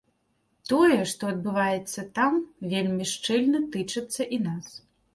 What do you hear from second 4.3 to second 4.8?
і нас.